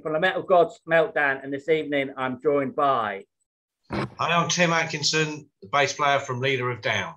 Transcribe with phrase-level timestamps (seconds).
[0.00, 3.24] Atkinson from the Metal Gods Meltdown, and this evening I'm joined by.
[3.90, 7.14] Hi, I'm Tim Atkinson, the bass player from Leader of Down.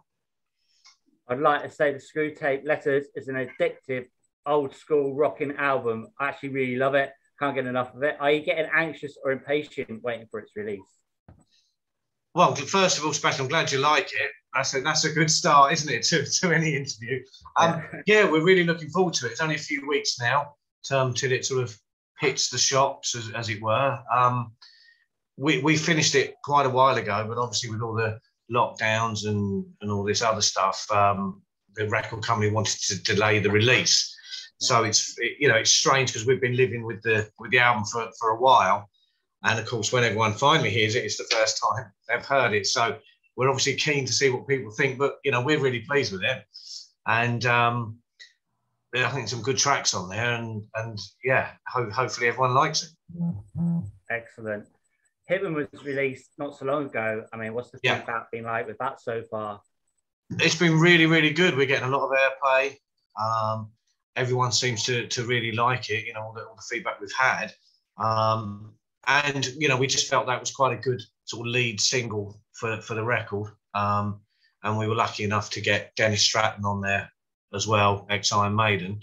[1.30, 4.08] I'd like to say the Screwtape Letters is an addictive,
[4.46, 6.08] old school rocking album.
[6.20, 7.12] I actually really love it.
[7.40, 8.18] Can't get enough of it.
[8.20, 10.82] Are you getting anxious or impatient waiting for its release?
[12.36, 14.32] Well, first of all, Special, I'm glad you like it.
[14.54, 17.24] That's a, that's a good start, isn't it, to, to any interview?
[17.58, 18.24] Um, yeah.
[18.24, 19.32] yeah, we're really looking forward to it.
[19.32, 20.56] It's only a few weeks now
[20.92, 21.78] um, till it sort of
[22.20, 24.00] hits the shops, as, as it were.
[24.14, 24.54] Um,
[25.38, 28.20] we, we finished it quite a while ago, but obviously with all the
[28.52, 31.42] lockdowns and, and all this other stuff, um,
[31.76, 34.16] the record company wanted to delay the release.
[34.60, 37.60] So it's it, you know it's strange because we've been living with the with the
[37.60, 38.90] album for, for a while,
[39.44, 42.66] and of course when everyone finally hears it, it's the first time they've heard it.
[42.66, 42.98] So
[43.36, 46.24] we're obviously keen to see what people think, but you know we're really pleased with
[46.24, 46.44] it,
[47.08, 47.98] and um,
[48.96, 52.90] I think some good tracks on there, and and yeah, ho- hopefully everyone likes it.
[54.10, 54.68] Excellent.
[55.30, 57.26] Hitman was released not so long ago.
[57.32, 58.00] I mean, what's the yeah.
[58.00, 59.62] feedback been like with that so far?
[60.32, 61.56] It's been really, really good.
[61.56, 62.76] We're getting a lot of airplay.
[63.20, 63.72] Um,
[64.16, 66.06] everyone seems to to really like it.
[66.06, 67.54] You know, all the, all the feedback we've had,
[67.98, 68.74] um,
[69.08, 72.40] and you know, we just felt that was quite a good sort of lead single
[72.54, 73.54] for for the record.
[73.74, 74.20] Um,
[74.64, 77.12] and we were lucky enough to get Dennis Stratton on there
[77.54, 79.00] as well, ex Iron Maiden.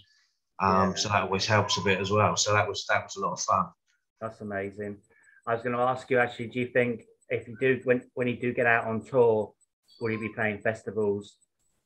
[0.60, 0.94] Um, yeah.
[0.94, 2.36] So that always helps a bit as well.
[2.36, 3.66] So that was that was a lot of fun.
[4.20, 4.98] That's amazing.
[5.46, 8.28] I was going to ask you actually, do you think if you do when when
[8.28, 9.52] you do get out on tour,
[10.00, 11.36] will you be playing festivals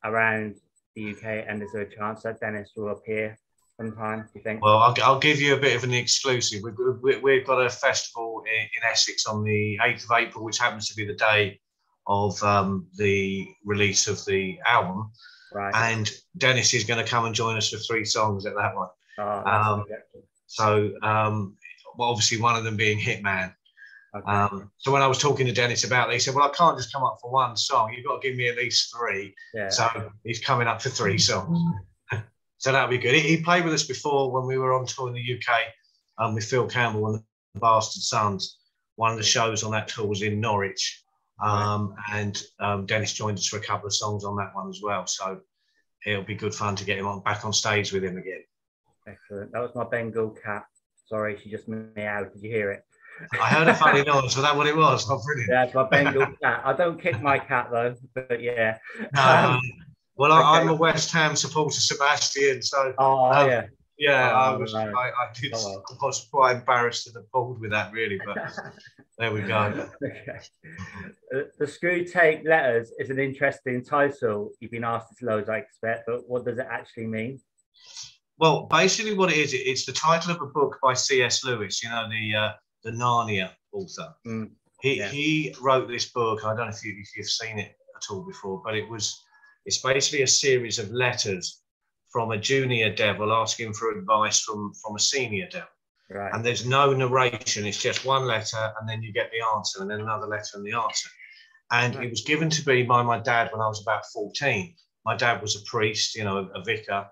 [0.03, 0.55] around
[0.95, 1.45] the UK?
[1.47, 3.37] And is there a chance that Dennis will appear
[3.77, 4.21] sometime?
[4.21, 4.61] Do you think?
[4.61, 6.61] Well, I'll, I'll give you a bit of an exclusive.
[6.63, 10.89] We've, we've got a festival in, in Essex on the 8th of April, which happens
[10.89, 11.59] to be the day
[12.07, 15.11] of um, the release of the album.
[15.55, 15.73] Right.
[15.73, 18.89] And Dennis is going to come and join us for three songs at that one.
[19.17, 19.85] Oh, um,
[20.47, 21.55] so, um,
[21.97, 23.53] well, obviously, one of them being Hitman.
[24.13, 24.29] Okay.
[24.29, 26.77] Um, so when I was talking to Dennis about it, he said, "Well, I can't
[26.77, 27.93] just come up for one song.
[27.93, 29.33] You've got to give me at least three.
[29.53, 29.69] Yeah.
[29.69, 31.57] So he's coming up for three songs.
[32.57, 33.15] so that'll be good.
[33.15, 35.59] He, he, played with us before when we were on tour in the UK
[36.17, 38.57] um, with Phil Campbell and the Bastard Sons.
[38.97, 41.03] One of the shows on that tour was in Norwich,
[41.41, 44.81] um, and um, Dennis joined us for a couple of songs on that one as
[44.83, 45.07] well.
[45.07, 45.39] So
[46.05, 48.43] it'll be good fun to get him on back on stage with him again.
[49.07, 49.51] Excellent.
[49.51, 50.65] That was my Bengal cat.
[51.07, 52.33] Sorry, she just meowed.
[52.33, 52.83] Did you hear it?
[53.41, 54.35] I heard a funny noise.
[54.35, 55.09] Was that what it was?
[55.09, 55.49] Oh, brilliant.
[55.49, 56.61] Yeah, it's my Bengal cat.
[56.65, 58.77] I don't kick my cat though, but yeah.
[59.17, 59.61] Um,
[60.15, 60.43] well, okay.
[60.43, 62.61] I, am a West Ham supporter, Sebastian.
[62.61, 63.65] So, oh um, yeah,
[63.97, 65.83] yeah, oh, I was, I, I did, oh.
[66.01, 68.37] I was quite embarrassed and appalled with that, really, but
[69.17, 69.89] there we go.
[70.03, 70.39] okay.
[71.31, 74.51] The Screwtape Letters is an interesting title.
[74.59, 77.39] You've been asked this loads, I expect, but what does it actually mean?
[78.37, 81.45] Well, basically, what it is, it's the title of a book by C.S.
[81.45, 81.81] Lewis.
[81.81, 82.51] You know, the uh,
[82.83, 84.13] the Narnia author.
[84.27, 84.49] Mm,
[84.81, 85.07] he yeah.
[85.07, 86.43] he wrote this book.
[86.43, 89.23] I don't know if, you, if you've seen it at all before, but it was
[89.65, 91.61] it's basically a series of letters
[92.15, 95.67] from a junior devil asking for advice from from a senior devil.
[96.09, 96.33] Right.
[96.33, 97.65] And there's no narration.
[97.65, 100.65] It's just one letter, and then you get the answer, and then another letter and
[100.65, 101.09] the answer.
[101.71, 102.05] And right.
[102.05, 104.73] it was given to me by my dad when I was about 14.
[105.05, 107.05] My dad was a priest, you know, a, vicar,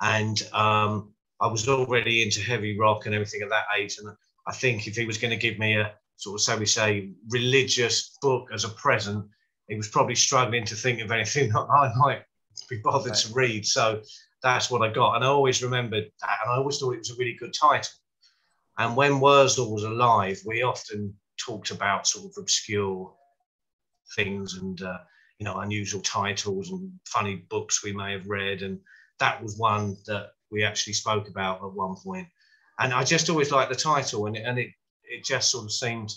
[0.00, 3.98] and um, I was already into heavy rock and everything at that age.
[3.98, 4.08] And
[4.46, 7.10] I think if he was going to give me a sort of, so we say,
[7.28, 9.26] religious book as a present,
[9.68, 12.22] he was probably struggling to think of anything that I might
[12.70, 13.18] be bothered right.
[13.18, 13.66] to read.
[13.66, 14.00] So
[14.42, 15.16] that's what I got.
[15.16, 16.38] And I always remembered that.
[16.42, 17.92] And I always thought it was a really good title.
[18.78, 23.12] And when Wurzel was alive, we often talked about sort of obscure
[24.14, 24.98] things and, uh,
[25.38, 28.62] you know, unusual titles and funny books we may have read.
[28.62, 28.80] And
[29.18, 32.28] that was one that we actually spoke about at one point.
[32.78, 34.70] And I just always liked the title, and it, and it,
[35.02, 36.10] it just sort of seemed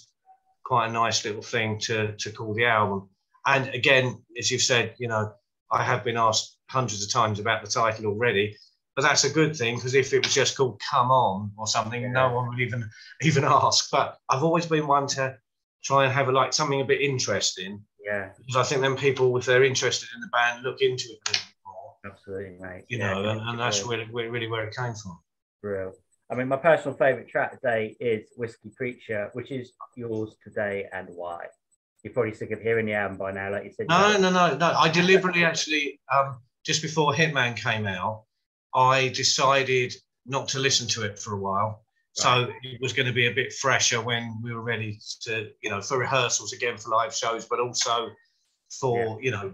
[0.64, 3.10] quite a nice little thing to, to call the album.
[3.48, 5.34] And again, as you've said, you know,
[5.72, 8.58] I have been asked hundreds of times about the title already.
[8.96, 12.02] But that's a good thing because if it was just called "Come On" or something,
[12.02, 12.12] yeah.
[12.12, 12.90] no one would even
[13.22, 13.90] even ask.
[13.90, 15.38] But I've always been one to
[15.84, 17.84] try and have a, like something a bit interesting.
[18.04, 18.30] Yeah.
[18.38, 21.32] Because I think then people, if they're interested in the band, look into it a
[21.32, 21.96] bit more.
[22.12, 22.86] Absolutely, mate.
[22.90, 25.20] You yeah, know, and, and that's where, where, really where it came from.
[25.62, 25.94] Real.
[26.30, 31.10] I mean, my personal favourite track today is Whiskey Preacher, which is yours today, and
[31.10, 31.46] why?
[32.04, 33.88] You're probably sick of hearing the album by now, like you said.
[33.88, 34.72] No, no, no, no.
[34.72, 38.24] I deliberately actually um, just before Hitman came out,
[38.74, 39.94] I decided
[40.26, 41.84] not to listen to it for a while.
[42.18, 42.24] Right.
[42.24, 45.70] So it was going to be a bit fresher when we were ready to, you
[45.70, 48.10] know, for rehearsals again for live shows, but also
[48.80, 49.16] for, yeah.
[49.22, 49.54] you know,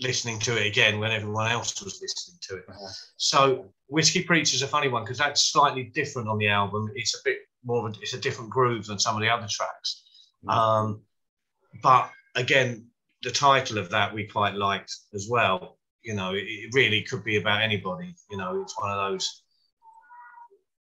[0.00, 2.64] listening to it again when everyone else was listening to it.
[2.68, 2.92] Uh-huh.
[3.16, 6.90] So Whiskey Preacher is a funny one because that's slightly different on the album.
[6.94, 9.46] It's a bit more of a, it's a different groove than some of the other
[9.50, 10.04] tracks.
[10.44, 10.52] Mm.
[10.52, 11.02] Um,
[11.82, 12.86] but again,
[13.22, 15.78] the title of that we quite liked as well.
[16.02, 18.14] You know, it, really could be about anybody.
[18.30, 19.42] You know, it's one of those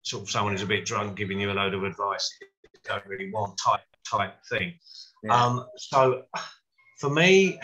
[0.03, 2.47] sort of someone who's a bit drunk giving you a load of advice you
[2.83, 4.73] don't really want type type thing.
[5.23, 5.45] Yeah.
[5.45, 6.23] Um, so
[6.99, 7.59] for me,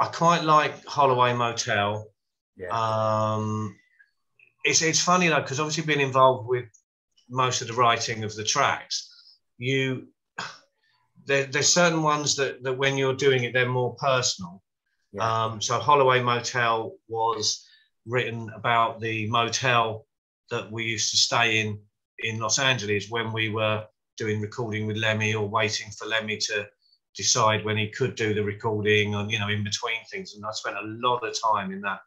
[0.00, 2.06] I quite like Holloway Motel.
[2.56, 2.68] Yeah.
[2.70, 3.76] Um,
[4.64, 6.66] it's it's funny though because obviously being involved with
[7.28, 10.08] most of the writing of the tracks, you
[11.26, 14.62] there, there's certain ones that that when you're doing it they're more personal.
[15.12, 15.44] Yeah.
[15.44, 17.66] Um, so Holloway Motel was
[18.06, 20.06] written about the motel
[20.50, 21.78] that we used to stay in
[22.18, 23.84] in Los Angeles when we were
[24.16, 26.68] doing recording with Lemmy or waiting for Lemmy to
[27.14, 30.50] decide when he could do the recording and you know in between things and I
[30.52, 32.00] spent a lot of time in that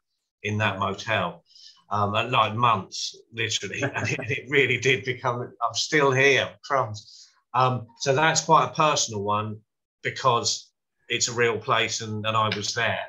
[0.43, 1.43] in that motel
[1.89, 7.26] um, like months literally and it, it, really did become I'm still here crumbs
[7.57, 9.57] um, so that's quite a personal one
[10.03, 10.71] because
[11.09, 13.07] it's a real place and, and I was there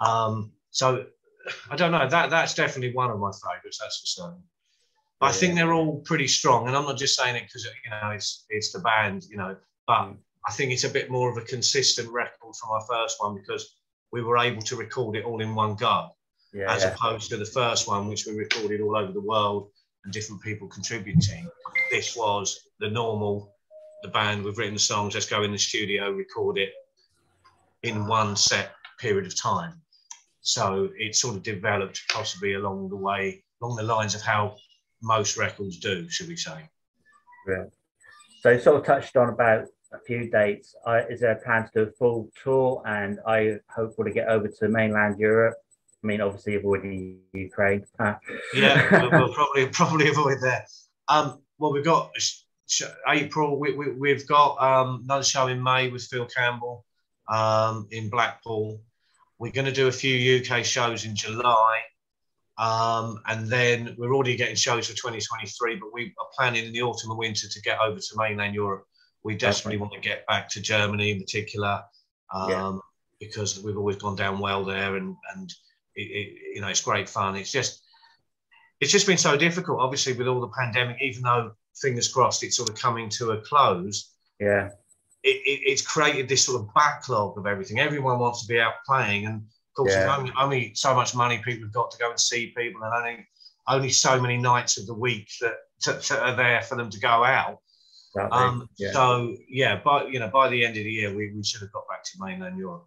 [0.00, 1.06] um, so
[1.70, 4.42] I don't know that that's definitely one of my favorites that's for certain
[5.20, 8.10] I think they're all pretty strong, and I'm not just saying it because you know
[8.10, 9.56] it's it's the band, you know,
[9.86, 10.16] but mm.
[10.48, 13.76] I think it's a bit more of a consistent record from our first one because
[14.12, 16.08] we were able to record it all in one go,
[16.54, 16.94] yeah, as yeah.
[16.94, 19.70] opposed to the first one, which we recorded all over the world
[20.04, 21.46] and different people contributing.
[21.90, 23.54] This was the normal,
[24.02, 26.72] the band, we've written the songs, let's go in the studio, record it
[27.82, 29.80] in one set period of time.
[30.42, 34.56] So it sort of developed possibly along the way, along the lines of how
[35.02, 36.68] most records do, should we say.
[37.46, 37.64] Yeah.
[38.42, 40.74] So you sort of touched on about a few dates.
[40.86, 42.82] Uh, is there a plan to do a full tour?
[42.86, 45.56] And I hopeful to get over to mainland Europe.
[46.02, 47.84] I mean, obviously avoiding Ukraine.
[48.54, 50.68] yeah, we'll, we'll, probably probably avoid that.
[51.08, 52.10] Um, well, we've got
[53.08, 53.58] April.
[53.58, 56.84] We, we, we've got um, another show in May with Phil Campbell
[57.28, 58.80] um, in Blackpool.
[59.38, 61.80] We're going to do a few UK shows in July.
[62.58, 66.82] Um, and then we're already getting shows for 2023, but we are planning in the
[66.82, 68.84] autumn and winter to get over to mainland Europe.
[69.22, 71.82] We desperately want to get back to Germany in particular
[72.34, 72.78] um, yeah.
[73.18, 75.50] because we've always gone down well there, and and
[75.94, 77.36] it, it, you know it's great fun.
[77.36, 77.82] It's just
[78.80, 80.96] it's just been so difficult, obviously, with all the pandemic.
[81.02, 84.12] Even though fingers crossed, it's sort of coming to a close.
[84.38, 84.70] Yeah,
[85.22, 87.78] it, it's created this sort of backlog of everything.
[87.78, 90.16] Everyone wants to be out playing, and of course, yeah.
[90.16, 93.26] only, only so much money people have got to go and see people, and only
[93.68, 97.24] only so many nights of the week that, that are there for them to go
[97.24, 97.58] out.
[98.32, 98.92] Um, yeah.
[98.92, 101.72] So yeah, but you know, by the end of the year, we, we should have
[101.72, 102.86] got back to mainland Europe.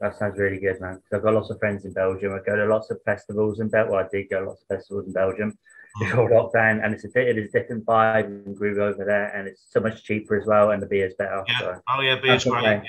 [0.00, 1.00] That sounds really good, man.
[1.12, 2.32] I've got lots of friends in Belgium.
[2.32, 3.92] I go to lots of festivals in Belgium.
[3.92, 5.58] Well, I did go to lots of festivals in Belgium
[6.00, 6.32] before mm.
[6.32, 9.66] lockdown, and it's a it is a different vibe and groove over there, and it's
[9.70, 11.44] so much cheaper as well, and the beer's better.
[11.48, 11.58] Yeah.
[11.58, 11.80] So.
[11.88, 12.64] Oh yeah, beer's great.
[12.64, 12.80] Yeah.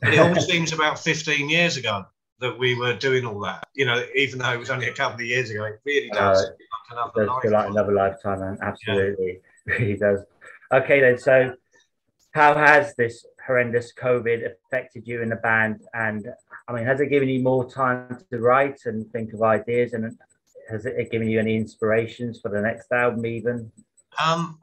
[0.00, 2.04] But it all seems about 15 years ago
[2.40, 3.66] that we were doing all that.
[3.74, 6.38] You know, even though it was only a couple of years ago, it really does.
[6.38, 8.58] Uh, like another, does feel like another lifetime, man.
[8.62, 9.74] Absolutely, yeah.
[9.78, 10.20] really does.
[10.72, 11.18] Okay, then.
[11.18, 11.54] So,
[12.32, 15.80] how has this horrendous COVID affected you in the band?
[15.94, 16.26] And
[16.68, 19.92] I mean, has it given you more time to write and think of ideas?
[19.94, 20.16] And
[20.68, 23.70] has it given you any inspirations for the next album, even?
[24.24, 24.58] Um,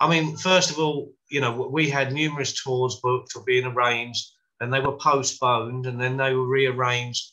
[0.00, 4.32] I mean, first of all, you know, we had numerous tours booked or being arranged
[4.60, 7.32] and they were postponed and then they were rearranged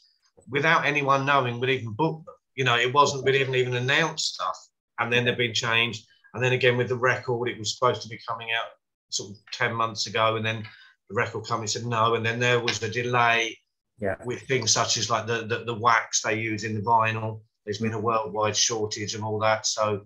[0.50, 2.36] without anyone knowing we'd even booked them.
[2.56, 4.58] You know, it wasn't, we didn't even announce stuff
[5.00, 6.06] and then they've been changed.
[6.34, 8.70] And then again with the record, it was supposed to be coming out
[9.10, 10.63] sort of 10 months ago and then
[11.10, 12.16] the record company said no.
[12.16, 13.58] And then there was a delay
[14.00, 14.16] yeah.
[14.25, 17.42] with things such as like the, the, the wax they use in the vinyl.
[17.65, 19.65] There's been a worldwide shortage and all that.
[19.65, 20.01] So,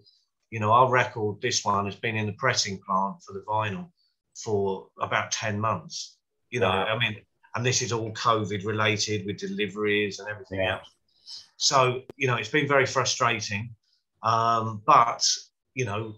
[0.51, 3.89] you know, our record, this one, has been in the pressing plant for the vinyl
[4.35, 6.17] for about 10 months
[6.49, 7.17] you know, I mean,
[7.55, 10.73] and this is all COVID related with deliveries and everything yeah.
[10.73, 10.89] else.
[11.57, 13.75] So, you know, it's been very frustrating.
[14.23, 15.23] Um, but,
[15.73, 16.15] you know,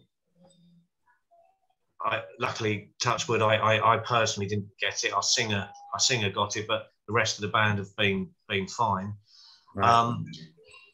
[2.01, 5.13] I luckily, touchwood, I, I, I personally didn't get it.
[5.13, 8.67] Our singer, our singer got it, but the rest of the band have been been
[8.67, 9.13] fine.
[9.75, 9.89] Right.
[9.89, 10.25] Um,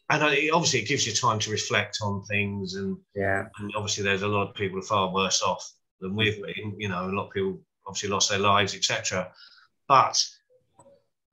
[0.09, 4.03] and it, obviously, it gives you time to reflect on things, and yeah, and obviously,
[4.03, 5.67] there's a lot of people far worse off
[5.99, 6.75] than we've been.
[6.77, 9.31] You know, a lot of people obviously lost their lives, etc.
[9.87, 10.23] But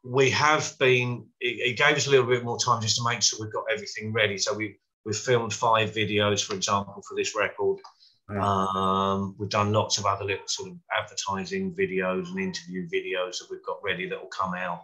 [0.03, 1.27] we have been.
[1.41, 3.65] It, it, gave us a little bit more time just to make sure we've got
[3.73, 4.39] everything ready.
[4.39, 7.79] So we we've filmed five videos, for example, for this record.
[8.31, 13.49] Um, we've done lots of other little sort of advertising videos and interview videos that
[13.51, 14.81] we've got ready that will come out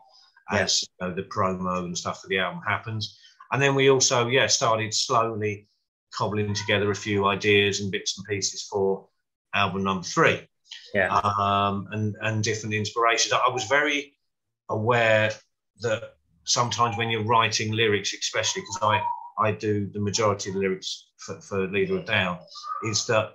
[0.51, 3.19] as you know, the promo and stuff for the album happens.
[3.53, 5.67] And then we also, yeah, started slowly
[6.15, 9.09] cobbling together a few ideas and bits and pieces for
[9.55, 10.41] album number three.
[10.95, 11.15] Yeah.
[11.15, 13.33] Um, and and different inspirations.
[13.33, 14.15] I was very
[14.69, 15.31] aware
[15.81, 16.15] that
[16.45, 19.03] sometimes when you're writing lyrics, especially because I
[19.39, 22.39] I do the majority of the lyrics for, for Leader of Down,
[22.85, 23.35] is that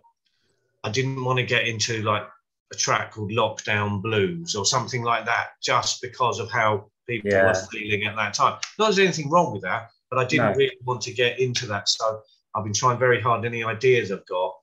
[0.84, 2.28] I didn't want to get into like
[2.72, 7.48] a track called Lockdown Blues or something like that, just because of how people yeah.
[7.48, 8.60] were feeling at that time.
[8.78, 10.58] Not there's anything wrong with that, but I didn't no.
[10.58, 11.90] really want to get into that.
[11.90, 12.22] So
[12.54, 13.46] I've been trying very hard.
[13.46, 14.54] Any ideas I've got,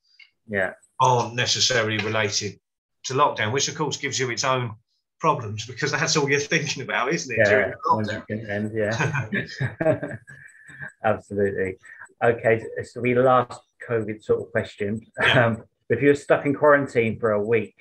[0.48, 2.60] yeah, aren't necessarily related
[3.04, 4.72] to lockdown, which of course gives you its own
[5.18, 7.48] problems because that's all you're thinking about, isn't it?
[7.48, 7.72] Yeah,
[8.72, 10.16] yeah.
[11.04, 11.76] absolutely.
[12.22, 15.00] Okay, so we last COVID sort of question.
[15.20, 15.46] Yeah.
[15.46, 17.74] Um, if you were stuck in quarantine for a week,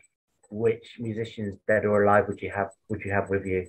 [0.50, 2.70] which musicians, dead or alive, would you have?
[2.90, 3.68] Would you have with you?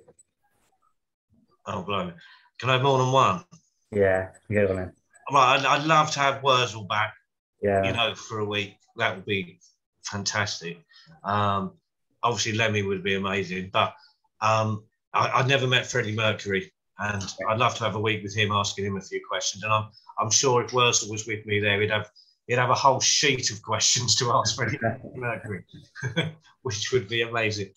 [1.66, 2.14] Oh, blimey!
[2.58, 3.44] Can I have more than one?
[3.92, 4.92] Yeah, you go on then.
[5.32, 7.14] Right, I'd, I'd love to have Wurzel back.
[7.62, 8.76] Yeah, you know, for a week.
[8.96, 9.58] That would be
[10.02, 10.78] fantastic.
[11.24, 11.72] Um,
[12.22, 13.94] obviously, Lemmy would be amazing, but
[14.40, 18.34] um, I, would never met Freddie Mercury, and I'd love to have a week with
[18.34, 19.64] him, asking him a few questions.
[19.64, 22.10] And I'm I'm sure if Wurzel was with me there, he'd have
[22.46, 24.78] he'd have a whole sheet of questions to ask Freddie
[25.14, 25.64] Mercury,
[26.62, 27.70] which would be amazing.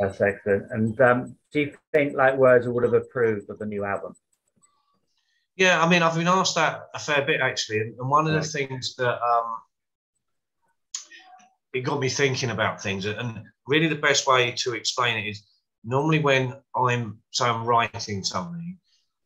[0.00, 0.70] That's excellent.
[0.70, 4.14] And um, do you think like Wurzel would have approved of the new album?
[5.56, 8.42] Yeah, I mean, I've been asked that a fair bit actually, and one of the
[8.42, 9.56] things that um,
[11.72, 13.04] it got me thinking about things.
[13.04, 15.44] And really, the best way to explain it is
[15.84, 18.78] normally when I'm so I'm writing something,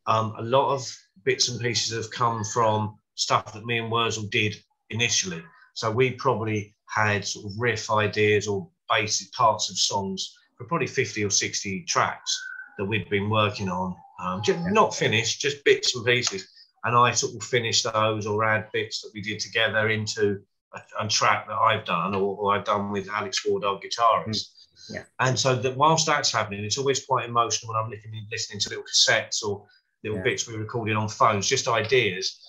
[0.07, 0.89] um, a lot of
[1.25, 4.57] bits and pieces have come from stuff that me and Wurzel did
[4.91, 5.43] initially.
[5.75, 10.87] So we probably had sort of riff ideas or basic parts of songs for probably
[10.87, 12.41] 50 or 60 tracks
[12.79, 16.49] that we'd been working on, um, just not finished, just bits and pieces.
[16.85, 20.41] And I sort of finish those or add bits that we did together into
[20.75, 24.29] a, a track that I've done or, or, I've done with Alex Ward, our guitarist.
[24.29, 24.95] Mm.
[24.95, 25.03] Yeah.
[25.19, 28.69] And so that whilst that's happening, it's always quite emotional when I'm listening, listening to
[28.69, 29.67] little cassettes or
[30.05, 30.25] little yeah.
[30.25, 32.41] bits we recorded on phones, just ideas.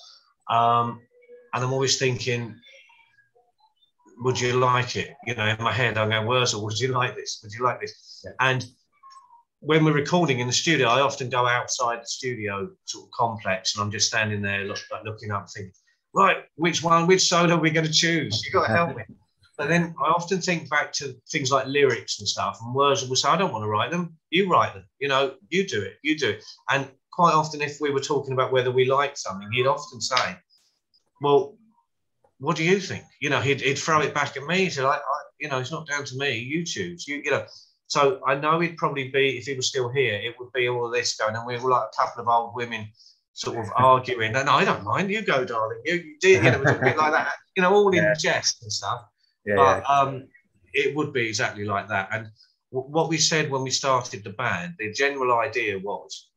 [0.49, 1.01] Um,
[1.53, 2.55] and I'm always thinking,
[4.19, 5.15] would you like it?
[5.25, 7.39] You know, in my head, I'm going, Wurzel, would you like this?
[7.43, 8.23] Would you like this?
[8.23, 8.31] Yeah.
[8.39, 8.65] And
[9.59, 13.75] when we're recording in the studio, I often go outside the studio sort of complex
[13.75, 15.73] and I'm just standing there look, like looking up thinking,
[16.13, 18.43] right, which one, which solo are we going to choose?
[18.45, 19.03] You've got to help me.
[19.57, 23.15] But then I often think back to things like lyrics and stuff, and words will
[23.15, 24.15] say, I don't want to write them.
[24.29, 24.85] You write them.
[24.99, 25.95] You know, you do it.
[26.03, 26.43] You do it.
[26.69, 30.37] And quite often, if we were talking about whether we liked something, he'd often say,
[31.21, 31.57] Well,
[32.37, 33.03] what do you think?
[33.19, 34.65] You know, he'd, he'd throw it back at me.
[34.65, 35.01] He'd say, like,
[35.39, 36.37] you know, it's not down to me.
[36.37, 37.07] You choose.
[37.07, 37.45] You, you know.
[37.87, 40.85] So I know he'd probably be, if he was still here, it would be all
[40.85, 42.87] of this going, and we were like a couple of old women
[43.33, 44.35] sort of arguing.
[44.35, 45.09] And I don't mind.
[45.09, 45.81] You go, darling.
[45.85, 46.29] You, you do.
[46.29, 47.33] You know, a bit like that.
[47.55, 48.11] You know, all yeah.
[48.11, 49.05] in jest and stuff.
[49.45, 49.95] Yeah, but yeah.
[49.95, 50.27] Um,
[50.73, 52.09] it would be exactly like that.
[52.11, 52.27] And
[52.73, 56.29] w- what we said when we started the band, the general idea was,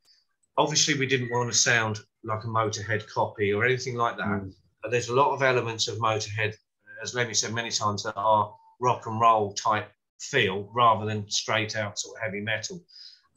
[0.57, 4.27] obviously, we didn't want to sound like a Motorhead copy or anything like that.
[4.27, 4.53] Mm.
[4.83, 6.55] But there's a lot of elements of Motorhead,
[7.03, 9.91] as Lemmy said many times, that are rock and roll type
[10.21, 12.83] feel rather than straight out sort of heavy metal.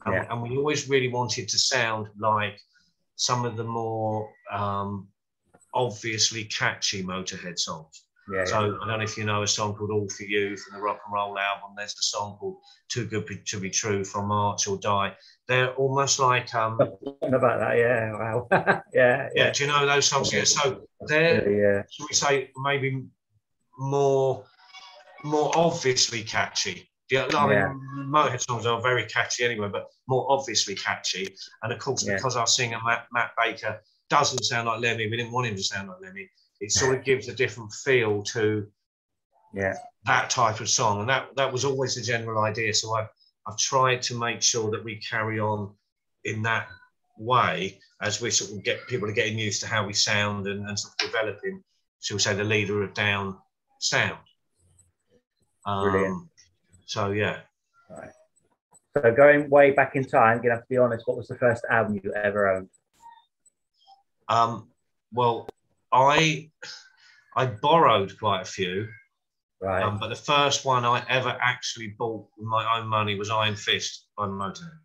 [0.06, 0.26] Um, yeah.
[0.30, 2.58] And we always really wanted to sound like
[3.16, 5.08] some of the more um,
[5.72, 8.04] obviously catchy Motorhead songs.
[8.32, 8.76] Yeah, so yeah.
[8.82, 11.00] I don't know if you know a song called All for You from the rock
[11.04, 11.74] and roll album.
[11.76, 12.56] There's a song called
[12.88, 15.14] Too Good to Be True from March or Die.
[15.46, 16.80] They're almost like um
[17.22, 18.12] about that, yeah.
[18.12, 18.48] Wow.
[18.52, 19.50] yeah, yeah, yeah.
[19.50, 20.32] Do you know those songs?
[20.32, 20.44] Yeah.
[20.44, 21.82] So they're yeah.
[21.90, 23.04] should we say maybe
[23.78, 24.44] more
[25.24, 26.88] more obviously catchy.
[27.10, 27.72] Yeah, I mean, yeah.
[27.96, 31.34] Motorhead songs are very catchy anyway, but more obviously catchy.
[31.62, 32.16] And of course, yeah.
[32.16, 35.62] because our singer Matt, Matt Baker doesn't sound like Lemmy, we didn't want him to
[35.62, 36.28] sound like Lemmy.
[36.60, 38.66] It sort of gives a different feel to
[39.54, 39.74] yeah
[40.06, 42.72] that type of song, and that that was always the general idea.
[42.72, 43.08] So I've
[43.46, 45.74] I've tried to make sure that we carry on
[46.24, 46.68] in that
[47.18, 50.66] way as we sort of get people are getting used to how we sound and,
[50.68, 51.62] and sort of developing,
[52.00, 53.36] shall we say, the leader of down
[53.78, 54.18] sound.
[55.66, 56.28] Um, Brilliant.
[56.86, 57.40] So yeah.
[57.90, 58.10] Right.
[58.96, 61.06] So going way back in time, gonna have to be honest.
[61.06, 62.68] What was the first album you ever owned?
[64.28, 64.68] Um,
[65.12, 65.48] well,
[65.92, 66.50] I
[67.36, 68.88] I borrowed quite a few,
[69.60, 69.82] right?
[69.82, 73.56] Um, but the first one I ever actually bought with my own money was Iron
[73.56, 74.78] Fist by Motorhead.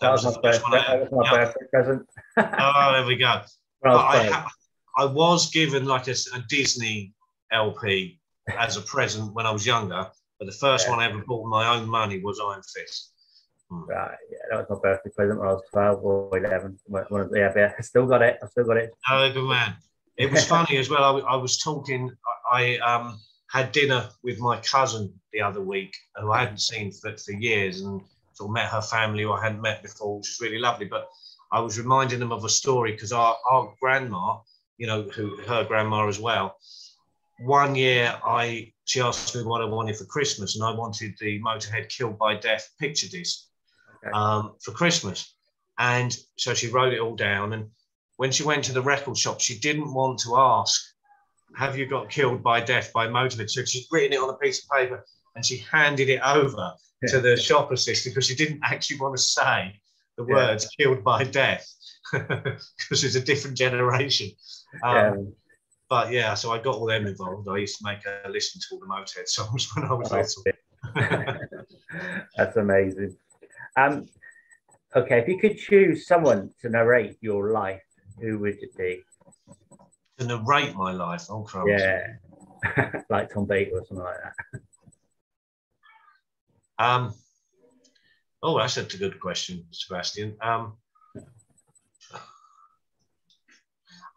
[0.00, 0.62] That, that was, was the first.
[0.70, 1.44] That was my yeah.
[1.44, 2.06] birthday present.
[2.36, 3.40] oh, there we go.
[3.82, 4.46] Well, I, I,
[4.98, 7.12] I, was given like a, a, Disney
[7.52, 10.90] LP as a present when I was younger, but the first yeah.
[10.90, 13.12] one I ever bought with my own money was Iron Fist.
[13.70, 13.84] Hmm.
[13.84, 16.78] Right, yeah, that was my birthday present when I was 12 or 11.
[16.86, 18.38] One of, yeah, but I still got it.
[18.42, 18.92] I still got it.
[19.10, 19.74] Oh, good man.
[20.16, 21.26] It was funny as well.
[21.26, 22.10] I, I was talking.
[22.50, 23.18] I um,
[23.50, 27.80] had dinner with my cousin the other week, who I hadn't seen for, for years,
[27.80, 28.00] and
[28.32, 30.86] sort of met her family who I hadn't met before, which was really lovely.
[30.86, 31.08] But
[31.52, 34.38] I was reminding them of a story because our, our grandma,
[34.78, 36.56] you know, who her grandma as well.
[37.40, 41.40] One year, I she asked me what I wanted for Christmas, and I wanted the
[41.40, 43.46] Motorhead "Killed by Death" picture disc
[44.02, 44.10] okay.
[44.12, 45.34] um, for Christmas.
[45.78, 47.52] And so she wrote it all down.
[47.52, 47.70] And
[48.16, 50.80] when she went to the record shop, she didn't want to ask,
[51.56, 54.64] "Have you got killed by death by Motorhead?" So she'd written it on a piece
[54.64, 57.10] of paper, and she handed it over yeah.
[57.10, 59.78] to the shop assistant because she didn't actually want to say
[60.16, 60.84] the words yeah.
[60.84, 61.66] "killed by death"
[62.12, 64.30] because it's a different generation.
[64.82, 65.14] Um, yeah.
[65.88, 67.48] But yeah, so I got all them involved.
[67.48, 70.44] I used to make a listen to all the Motorhead songs when I was little.
[72.36, 73.16] That's amazing.
[73.76, 74.06] Um,
[74.94, 77.82] okay, if you could choose someone to narrate your life,
[78.20, 79.02] who would it be?
[80.18, 81.66] To narrate my life, oh crap!
[81.68, 82.14] Yeah,
[83.10, 84.60] like Tom Baker or something like that.
[86.78, 87.14] Um,
[88.42, 90.36] oh, that's a good question, Sebastian.
[90.40, 90.78] Um,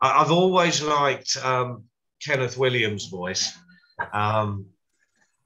[0.01, 1.84] I, have always liked um,
[2.24, 3.58] Kenneth Williams' voice,
[4.13, 4.65] um,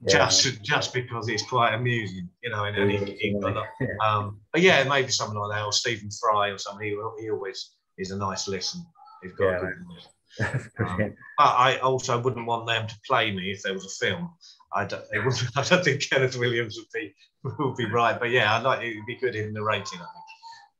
[0.06, 0.12] yeah.
[0.28, 2.64] just just because it's quite amusing, you know.
[2.64, 3.36] And, he, he
[4.04, 6.86] um, but yeah, maybe someone like that, or Stephen Fry or something.
[6.86, 8.84] He, he always is a nice listen.
[9.22, 9.56] He's got yeah.
[9.56, 10.08] a good voice.
[10.80, 14.32] Um, I also wouldn't want them to play me if there was a film.
[14.72, 15.04] I don't,
[15.56, 18.96] I don't think Kenneth Williams would be would be right, but yeah, I'd like it
[18.96, 20.00] would be good in narrating.
[20.00, 20.23] I think.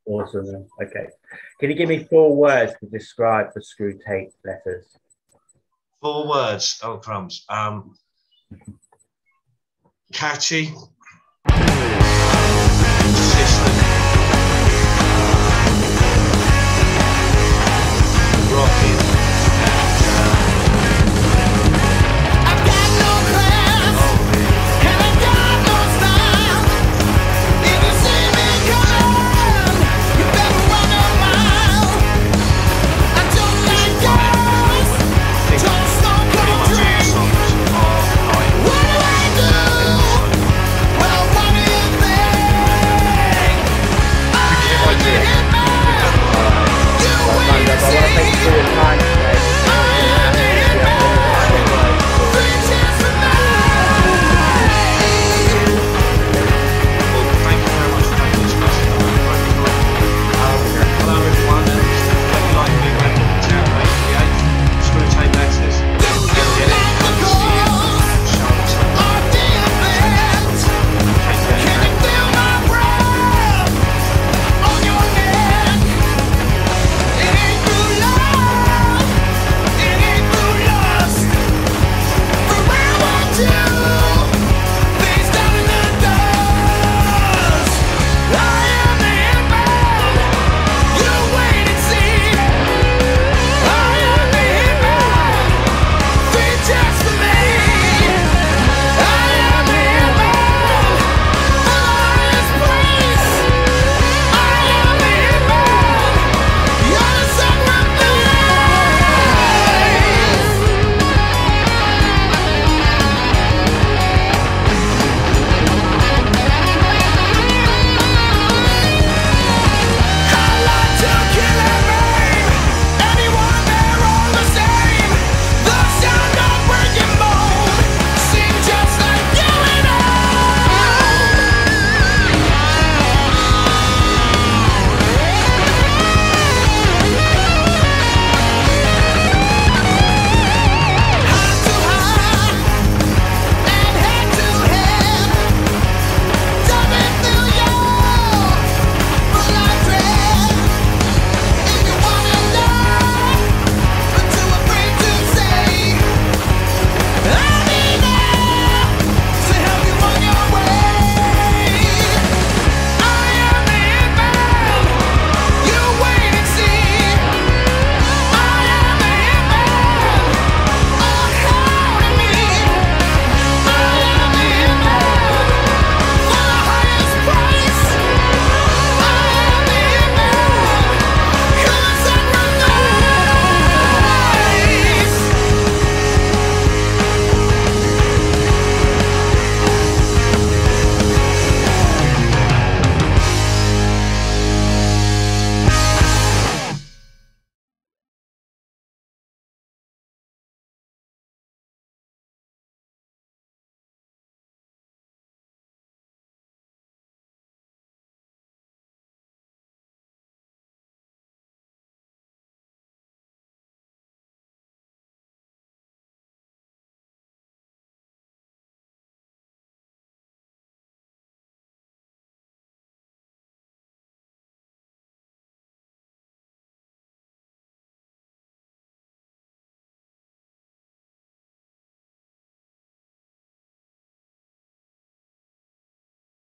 [0.07, 0.67] Awesome.
[0.83, 1.09] Okay.
[1.59, 4.87] Can you give me four words to describe the screw tape letters?
[6.03, 6.79] Four words.
[6.83, 7.47] Oh crumbs.
[7.49, 7.97] Um,
[10.13, 10.75] catchy,